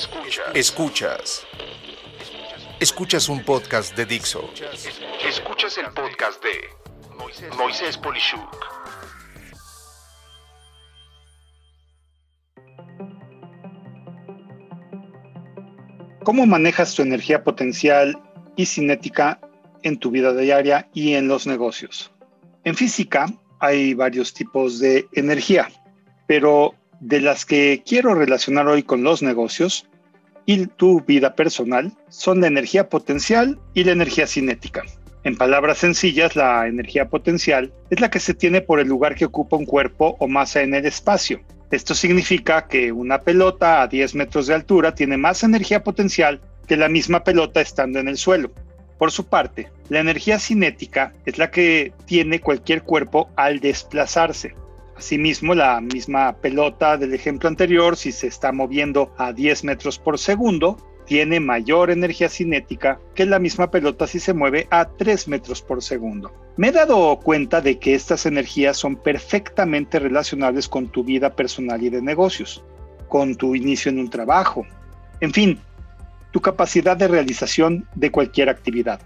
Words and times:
Escuchas. 0.00 0.46
Escuchas. 0.54 1.46
Escuchas 2.80 3.28
un 3.28 3.44
podcast 3.44 3.94
de 3.94 4.06
Dixo. 4.06 4.48
Escuchas 5.28 5.76
el 5.76 5.92
podcast 5.92 6.42
de 6.42 7.54
Moisés 7.58 7.98
Polishuk. 7.98 8.40
¿Cómo 16.24 16.46
manejas 16.46 16.94
tu 16.94 17.02
energía 17.02 17.44
potencial 17.44 18.18
y 18.56 18.64
cinética 18.64 19.38
en 19.82 19.98
tu 19.98 20.10
vida 20.10 20.32
diaria 20.32 20.88
y 20.94 21.12
en 21.12 21.28
los 21.28 21.46
negocios? 21.46 22.10
En 22.64 22.74
física 22.74 23.26
hay 23.58 23.92
varios 23.92 24.32
tipos 24.32 24.78
de 24.78 25.06
energía, 25.12 25.70
pero 26.26 26.74
de 27.00 27.20
las 27.20 27.44
que 27.44 27.82
quiero 27.84 28.14
relacionar 28.14 28.66
hoy 28.66 28.82
con 28.82 29.02
los 29.02 29.22
negocios 29.22 29.89
y 30.50 30.66
tu 30.66 31.00
vida 31.02 31.36
personal 31.36 31.92
son 32.08 32.40
la 32.40 32.48
energía 32.48 32.88
potencial 32.88 33.60
y 33.72 33.84
la 33.84 33.92
energía 33.92 34.26
cinética. 34.26 34.82
En 35.22 35.36
palabras 35.36 35.78
sencillas, 35.78 36.34
la 36.34 36.66
energía 36.66 37.08
potencial 37.08 37.72
es 37.88 38.00
la 38.00 38.10
que 38.10 38.18
se 38.18 38.34
tiene 38.34 38.60
por 38.60 38.80
el 38.80 38.88
lugar 38.88 39.14
que 39.14 39.26
ocupa 39.26 39.56
un 39.56 39.64
cuerpo 39.64 40.16
o 40.18 40.26
masa 40.26 40.62
en 40.62 40.74
el 40.74 40.86
espacio. 40.86 41.40
Esto 41.70 41.94
significa 41.94 42.66
que 42.66 42.90
una 42.90 43.20
pelota 43.20 43.80
a 43.80 43.86
10 43.86 44.16
metros 44.16 44.48
de 44.48 44.54
altura 44.54 44.92
tiene 44.92 45.16
más 45.16 45.44
energía 45.44 45.84
potencial 45.84 46.40
que 46.66 46.76
la 46.76 46.88
misma 46.88 47.22
pelota 47.22 47.60
estando 47.60 48.00
en 48.00 48.08
el 48.08 48.16
suelo. 48.16 48.50
Por 48.98 49.12
su 49.12 49.26
parte, 49.26 49.68
la 49.88 50.00
energía 50.00 50.40
cinética 50.40 51.12
es 51.26 51.38
la 51.38 51.52
que 51.52 51.92
tiene 52.06 52.40
cualquier 52.40 52.82
cuerpo 52.82 53.30
al 53.36 53.60
desplazarse. 53.60 54.56
Asimismo, 55.00 55.54
la 55.54 55.80
misma 55.80 56.36
pelota 56.36 56.98
del 56.98 57.14
ejemplo 57.14 57.48
anterior, 57.48 57.96
si 57.96 58.12
se 58.12 58.26
está 58.26 58.52
moviendo 58.52 59.14
a 59.16 59.32
10 59.32 59.64
metros 59.64 59.98
por 59.98 60.18
segundo, 60.18 60.76
tiene 61.06 61.40
mayor 61.40 61.90
energía 61.90 62.28
cinética 62.28 63.00
que 63.14 63.24
la 63.24 63.38
misma 63.38 63.70
pelota 63.70 64.06
si 64.06 64.20
se 64.20 64.34
mueve 64.34 64.68
a 64.70 64.84
3 64.84 65.26
metros 65.28 65.62
por 65.62 65.82
segundo. 65.82 66.30
Me 66.58 66.68
he 66.68 66.72
dado 66.72 67.18
cuenta 67.18 67.62
de 67.62 67.78
que 67.78 67.94
estas 67.94 68.26
energías 68.26 68.76
son 68.76 68.94
perfectamente 68.94 69.98
relacionables 69.98 70.68
con 70.68 70.88
tu 70.88 71.02
vida 71.02 71.34
personal 71.34 71.82
y 71.82 71.88
de 71.88 72.02
negocios, 72.02 72.62
con 73.08 73.36
tu 73.36 73.54
inicio 73.54 73.90
en 73.90 74.00
un 74.00 74.10
trabajo, 74.10 74.66
en 75.22 75.32
fin, 75.32 75.58
tu 76.30 76.42
capacidad 76.42 76.94
de 76.94 77.08
realización 77.08 77.88
de 77.94 78.10
cualquier 78.10 78.50
actividad. 78.50 79.00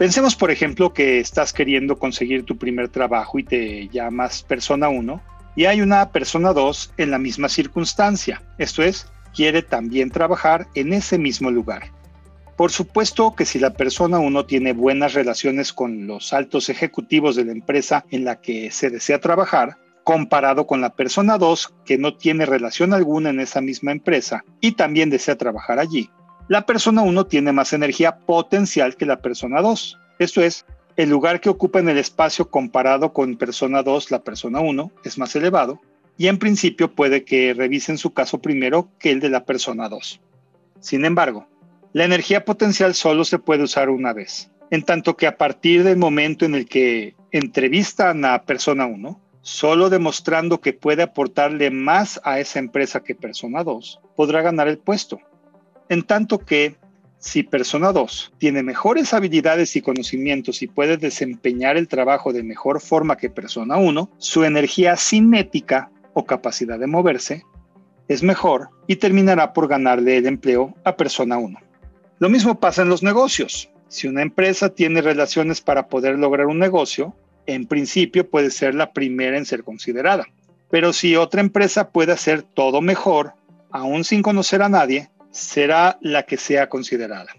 Pensemos, 0.00 0.34
por 0.34 0.50
ejemplo, 0.50 0.94
que 0.94 1.20
estás 1.20 1.52
queriendo 1.52 1.98
conseguir 1.98 2.44
tu 2.44 2.56
primer 2.56 2.88
trabajo 2.88 3.38
y 3.38 3.44
te 3.44 3.86
llamas 3.88 4.42
persona 4.42 4.88
1 4.88 5.20
y 5.56 5.66
hay 5.66 5.82
una 5.82 6.10
persona 6.10 6.54
2 6.54 6.94
en 6.96 7.10
la 7.10 7.18
misma 7.18 7.50
circunstancia, 7.50 8.42
esto 8.56 8.82
es, 8.82 9.12
quiere 9.34 9.60
también 9.60 10.10
trabajar 10.10 10.68
en 10.74 10.94
ese 10.94 11.18
mismo 11.18 11.50
lugar. 11.50 11.92
Por 12.56 12.72
supuesto 12.72 13.34
que 13.36 13.44
si 13.44 13.58
la 13.58 13.74
persona 13.74 14.20
1 14.20 14.46
tiene 14.46 14.72
buenas 14.72 15.12
relaciones 15.12 15.74
con 15.74 16.06
los 16.06 16.32
altos 16.32 16.70
ejecutivos 16.70 17.36
de 17.36 17.44
la 17.44 17.52
empresa 17.52 18.06
en 18.10 18.24
la 18.24 18.40
que 18.40 18.70
se 18.70 18.88
desea 18.88 19.20
trabajar, 19.20 19.76
comparado 20.02 20.66
con 20.66 20.80
la 20.80 20.94
persona 20.94 21.36
2 21.36 21.74
que 21.84 21.98
no 21.98 22.16
tiene 22.16 22.46
relación 22.46 22.94
alguna 22.94 23.28
en 23.28 23.40
esa 23.40 23.60
misma 23.60 23.92
empresa 23.92 24.46
y 24.62 24.72
también 24.72 25.10
desea 25.10 25.36
trabajar 25.36 25.78
allí, 25.78 26.08
la 26.50 26.66
persona 26.66 27.02
1 27.02 27.26
tiene 27.26 27.52
más 27.52 27.72
energía 27.74 28.18
potencial 28.18 28.96
que 28.96 29.06
la 29.06 29.22
persona 29.22 29.62
2. 29.62 30.00
Esto 30.18 30.42
es, 30.42 30.66
el 30.96 31.08
lugar 31.08 31.40
que 31.40 31.48
ocupa 31.48 31.78
en 31.78 31.88
el 31.88 31.96
espacio 31.96 32.50
comparado 32.50 33.12
con 33.12 33.36
persona 33.36 33.84
2, 33.84 34.10
la 34.10 34.24
persona 34.24 34.58
1, 34.58 34.90
es 35.04 35.16
más 35.16 35.36
elevado, 35.36 35.80
y 36.18 36.26
en 36.26 36.38
principio 36.38 36.92
puede 36.92 37.22
que 37.24 37.54
revisen 37.54 37.98
su 37.98 38.12
caso 38.12 38.42
primero 38.42 38.88
que 38.98 39.12
el 39.12 39.20
de 39.20 39.30
la 39.30 39.44
persona 39.44 39.88
2. 39.88 40.20
Sin 40.80 41.04
embargo, 41.04 41.46
la 41.92 42.02
energía 42.02 42.44
potencial 42.44 42.96
solo 42.96 43.24
se 43.24 43.38
puede 43.38 43.62
usar 43.62 43.88
una 43.88 44.12
vez, 44.12 44.50
en 44.72 44.82
tanto 44.82 45.16
que 45.16 45.28
a 45.28 45.38
partir 45.38 45.84
del 45.84 45.98
momento 45.98 46.46
en 46.46 46.56
el 46.56 46.66
que 46.66 47.14
entrevistan 47.30 48.24
a 48.24 48.42
persona 48.42 48.86
1, 48.86 49.20
solo 49.42 49.88
demostrando 49.88 50.60
que 50.60 50.72
puede 50.72 51.04
aportarle 51.04 51.70
más 51.70 52.20
a 52.24 52.40
esa 52.40 52.58
empresa 52.58 53.04
que 53.04 53.14
persona 53.14 53.62
2, 53.62 54.00
podrá 54.16 54.42
ganar 54.42 54.66
el 54.66 54.78
puesto 54.78 55.20
en 55.90 56.04
tanto 56.04 56.38
que 56.38 56.76
si 57.18 57.42
persona 57.42 57.92
2 57.92 58.32
tiene 58.38 58.62
mejores 58.62 59.12
habilidades 59.12 59.76
y 59.76 59.82
conocimientos 59.82 60.62
y 60.62 60.68
puede 60.68 60.96
desempeñar 60.96 61.76
el 61.76 61.88
trabajo 61.88 62.32
de 62.32 62.42
mejor 62.42 62.80
forma 62.80 63.16
que 63.16 63.28
persona 63.28 63.76
1, 63.76 64.10
su 64.16 64.44
energía 64.44 64.96
cinética 64.96 65.90
o 66.14 66.24
capacidad 66.24 66.78
de 66.78 66.86
moverse 66.86 67.44
es 68.08 68.22
mejor 68.22 68.70
y 68.86 68.96
terminará 68.96 69.52
por 69.52 69.68
ganarle 69.68 70.16
el 70.16 70.26
empleo 70.26 70.74
a 70.84 70.96
persona 70.96 71.36
1. 71.36 71.58
Lo 72.20 72.28
mismo 72.28 72.58
pasa 72.58 72.82
en 72.82 72.88
los 72.88 73.02
negocios. 73.02 73.70
Si 73.88 74.06
una 74.06 74.22
empresa 74.22 74.70
tiene 74.70 75.02
relaciones 75.02 75.60
para 75.60 75.88
poder 75.88 76.18
lograr 76.18 76.46
un 76.46 76.58
negocio, 76.58 77.14
en 77.46 77.66
principio 77.66 78.30
puede 78.30 78.50
ser 78.50 78.74
la 78.74 78.92
primera 78.92 79.36
en 79.36 79.44
ser 79.44 79.64
considerada. 79.64 80.26
Pero 80.70 80.92
si 80.92 81.16
otra 81.16 81.40
empresa 81.40 81.90
puede 81.90 82.12
hacer 82.12 82.42
todo 82.42 82.80
mejor, 82.80 83.34
aún 83.70 84.04
sin 84.04 84.22
conocer 84.22 84.62
a 84.62 84.68
nadie, 84.68 85.10
será 85.30 85.98
la 86.00 86.24
que 86.24 86.36
sea 86.36 86.68
considerada. 86.68 87.30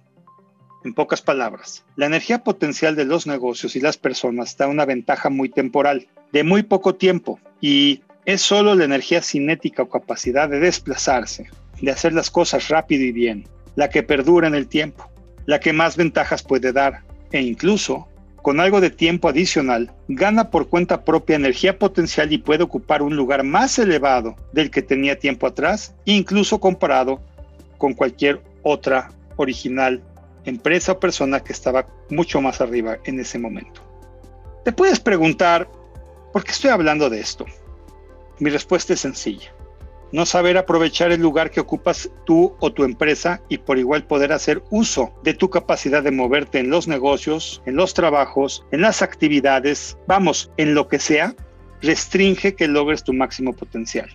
En 0.84 0.94
pocas 0.94 1.22
palabras, 1.22 1.86
la 1.96 2.08
energía 2.08 2.44
potencial 2.44 2.96
de 2.96 3.06
los 3.06 3.28
negocios 3.28 3.76
y 3.76 3.82
las 3.82 3.98
personas 3.98 4.58
da 4.58 4.68
una 4.68 4.86
ventaja 4.86 5.30
muy 5.30 5.50
temporal, 5.50 6.08
de 6.32 6.44
muy 6.44 6.64
poco 6.64 6.96
tiempo, 6.96 7.40
y 7.60 8.02
es 8.26 8.42
solo 8.42 8.74
la 8.74 8.86
energía 8.86 9.22
cinética 9.22 9.84
o 9.84 9.90
capacidad 9.90 10.50
de 10.50 10.60
desplazarse, 10.60 11.50
de 11.82 11.92
hacer 11.92 12.14
las 12.14 12.32
cosas 12.32 12.70
rápido 12.70 13.04
y 13.04 13.12
bien, 13.12 13.48
la 13.76 13.90
que 13.90 14.02
perdura 14.02 14.48
en 14.48 14.56
el 14.56 14.68
tiempo, 14.68 15.12
la 15.46 15.60
que 15.60 15.74
más 15.74 15.98
ventajas 15.98 16.42
puede 16.42 16.72
dar, 16.72 17.04
e 17.32 17.42
incluso, 17.42 18.08
con 18.42 18.60
algo 18.60 18.82
de 18.82 18.90
tiempo 18.90 19.30
adicional, 19.30 19.94
gana 20.08 20.50
por 20.50 20.68
cuenta 20.68 21.06
propia 21.06 21.36
energía 21.36 21.78
potencial 21.78 22.32
y 22.34 22.40
puede 22.40 22.64
ocupar 22.64 23.04
un 23.04 23.16
lugar 23.16 23.44
más 23.44 23.78
elevado 23.78 24.36
del 24.52 24.72
que 24.72 24.82
tenía 24.82 25.20
tiempo 25.20 25.46
atrás, 25.46 25.94
incluso 26.06 26.60
comparado 26.60 27.22
con 27.82 27.96
cualquier 27.96 28.40
otra 28.62 29.10
original 29.38 30.04
empresa 30.46 30.92
o 30.92 31.00
persona 31.00 31.40
que 31.40 31.52
estaba 31.52 31.88
mucho 32.12 32.40
más 32.40 32.62
arriba 32.62 33.00
en 33.06 33.20
ese 33.20 33.40
momento. 33.40 33.82
Te 34.64 34.72
puedes 34.72 35.00
preguntar, 35.00 35.68
¿por 36.32 36.44
qué 36.44 36.52
estoy 36.52 36.70
hablando 36.70 37.10
de 37.10 37.20
esto? 37.20 37.48
Mi 38.38 38.52
respuesta 38.52 38.94
es 38.94 39.00
sencilla. 39.00 39.52
No 40.12 40.28
saber 40.28 40.60
aprovechar 40.60 41.12
el 41.12 41.22
lugar 41.22 41.50
que 41.50 41.60
ocupas 41.60 42.12
tú 42.24 42.56
o 42.60 42.72
tu 42.72 42.84
empresa 42.84 43.42
y 43.50 43.58
por 43.58 43.80
igual 43.80 44.04
poder 44.04 44.32
hacer 44.32 44.62
uso 44.70 45.12
de 45.24 45.34
tu 45.34 45.50
capacidad 45.50 46.04
de 46.04 46.12
moverte 46.12 46.60
en 46.60 46.70
los 46.70 46.88
negocios, 46.88 47.64
en 47.66 47.78
los 47.78 47.96
trabajos, 47.96 48.64
en 48.72 48.82
las 48.82 49.02
actividades, 49.02 49.98
vamos, 50.06 50.52
en 50.58 50.76
lo 50.76 50.88
que 50.88 51.00
sea, 51.00 51.34
restringe 51.82 52.54
que 52.54 52.68
logres 52.68 53.04
tu 53.04 53.12
máximo 53.12 53.54
potencial. 53.54 54.10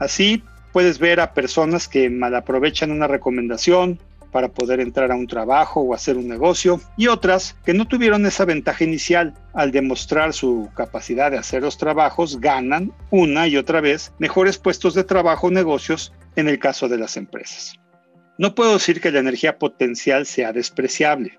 Así 0.00 0.42
puedes 0.72 0.98
ver 0.98 1.20
a 1.20 1.34
personas 1.34 1.88
que 1.88 2.10
malaprovechan 2.10 2.90
una 2.90 3.06
recomendación 3.06 3.98
para 4.30 4.48
poder 4.48 4.80
entrar 4.80 5.10
a 5.10 5.16
un 5.16 5.26
trabajo 5.26 5.80
o 5.80 5.94
hacer 5.94 6.16
un 6.16 6.28
negocio 6.28 6.80
y 6.96 7.08
otras 7.08 7.56
que 7.64 7.74
no 7.74 7.86
tuvieron 7.86 8.24
esa 8.26 8.44
ventaja 8.44 8.84
inicial 8.84 9.34
al 9.52 9.72
demostrar 9.72 10.32
su 10.32 10.68
capacidad 10.74 11.30
de 11.30 11.38
hacer 11.38 11.62
los 11.62 11.78
trabajos 11.78 12.40
ganan 12.40 12.92
una 13.10 13.48
y 13.48 13.56
otra 13.56 13.80
vez 13.80 14.12
mejores 14.18 14.58
puestos 14.58 14.94
de 14.94 15.04
trabajo 15.04 15.48
o 15.48 15.50
negocios 15.50 16.12
en 16.36 16.48
el 16.48 16.58
caso 16.58 16.88
de 16.88 16.98
las 16.98 17.16
empresas. 17.16 17.74
No 18.38 18.54
puedo 18.54 18.74
decir 18.74 19.00
que 19.00 19.10
la 19.10 19.18
energía 19.18 19.58
potencial 19.58 20.24
sea 20.26 20.52
despreciable. 20.52 21.38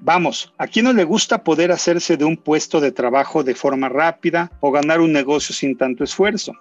Vamos, 0.00 0.54
¿a 0.58 0.68
quién 0.68 0.84
no 0.84 0.92
le 0.92 1.02
gusta 1.02 1.42
poder 1.42 1.72
hacerse 1.72 2.16
de 2.16 2.24
un 2.24 2.36
puesto 2.36 2.80
de 2.80 2.92
trabajo 2.92 3.42
de 3.42 3.56
forma 3.56 3.88
rápida 3.88 4.52
o 4.60 4.70
ganar 4.70 5.00
un 5.00 5.12
negocio 5.12 5.52
sin 5.52 5.76
tanto 5.76 6.04
esfuerzo? 6.04 6.52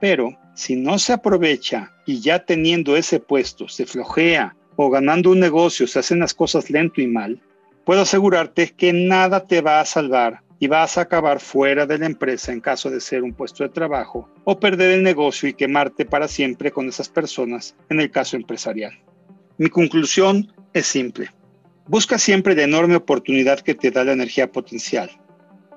Pero 0.00 0.36
si 0.54 0.76
no 0.76 0.98
se 0.98 1.12
aprovecha 1.12 1.92
y 2.06 2.20
ya 2.20 2.44
teniendo 2.44 2.96
ese 2.96 3.20
puesto 3.20 3.68
se 3.68 3.86
flojea 3.86 4.56
o 4.76 4.90
ganando 4.90 5.30
un 5.30 5.40
negocio 5.40 5.86
se 5.86 5.98
hacen 5.98 6.18
las 6.18 6.34
cosas 6.34 6.70
lento 6.70 7.00
y 7.00 7.06
mal, 7.06 7.40
puedo 7.84 8.02
asegurarte 8.02 8.70
que 8.70 8.92
nada 8.92 9.46
te 9.46 9.60
va 9.60 9.80
a 9.80 9.84
salvar 9.84 10.42
y 10.58 10.66
vas 10.66 10.98
a 10.98 11.02
acabar 11.02 11.40
fuera 11.40 11.86
de 11.86 11.98
la 11.98 12.06
empresa 12.06 12.52
en 12.52 12.60
caso 12.60 12.90
de 12.90 13.00
ser 13.00 13.22
un 13.22 13.32
puesto 13.32 13.62
de 13.62 13.70
trabajo 13.70 14.28
o 14.44 14.58
perder 14.58 14.92
el 14.92 15.02
negocio 15.02 15.48
y 15.48 15.54
quemarte 15.54 16.04
para 16.04 16.28
siempre 16.28 16.70
con 16.70 16.88
esas 16.88 17.08
personas 17.08 17.74
en 17.88 18.00
el 18.00 18.10
caso 18.10 18.36
empresarial. 18.36 18.92
Mi 19.56 19.68
conclusión 19.68 20.52
es 20.72 20.86
simple. 20.86 21.30
Busca 21.86 22.18
siempre 22.18 22.54
la 22.54 22.62
enorme 22.62 22.96
oportunidad 22.96 23.60
que 23.60 23.74
te 23.74 23.90
da 23.90 24.04
la 24.04 24.12
energía 24.12 24.52
potencial. 24.52 25.10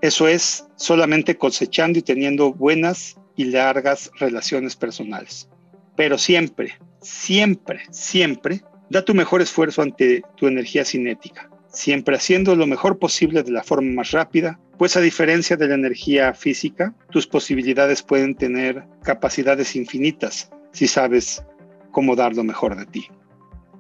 Eso 0.01 0.27
es 0.27 0.67
solamente 0.75 1.37
cosechando 1.37 1.97
y 1.97 2.01
teniendo 2.01 2.53
buenas 2.53 3.17
y 3.35 3.45
largas 3.45 4.11
relaciones 4.19 4.75
personales. 4.75 5.49
Pero 5.95 6.17
siempre, 6.17 6.77
siempre, 7.01 7.81
siempre, 7.91 8.61
da 8.89 9.03
tu 9.03 9.13
mejor 9.13 9.41
esfuerzo 9.41 9.81
ante 9.81 10.23
tu 10.35 10.47
energía 10.47 10.85
cinética, 10.85 11.49
siempre 11.67 12.15
haciendo 12.15 12.55
lo 12.55 12.67
mejor 12.67 12.99
posible 12.99 13.43
de 13.43 13.51
la 13.51 13.63
forma 13.63 13.91
más 13.91 14.11
rápida, 14.11 14.59
pues 14.77 14.97
a 14.97 15.01
diferencia 15.01 15.55
de 15.55 15.67
la 15.67 15.75
energía 15.75 16.33
física, 16.33 16.93
tus 17.09 17.27
posibilidades 17.27 18.01
pueden 18.01 18.35
tener 18.35 18.83
capacidades 19.03 19.75
infinitas 19.75 20.51
si 20.71 20.87
sabes 20.87 21.43
cómo 21.91 22.15
dar 22.15 22.35
lo 22.35 22.43
mejor 22.43 22.75
de 22.75 22.85
ti. 22.85 23.07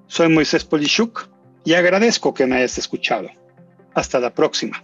Soy 0.07 0.29
Moisés 0.29 0.63
Polishuk 0.63 1.29
y 1.65 1.73
agradezco 1.73 2.33
que 2.33 2.45
me 2.45 2.57
hayas 2.57 2.77
escuchado. 2.77 3.29
Hasta 3.95 4.19
la 4.19 4.33
próxima. 4.33 4.83